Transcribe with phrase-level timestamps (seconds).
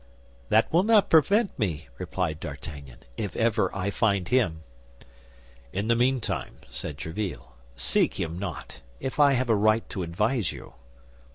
[0.49, 4.63] "That will not prevent me," replied D'Artagnan, "if ever I find him."
[5.71, 10.73] "In the meantime," said Tréville, "seek him not—if I have a right to advise you."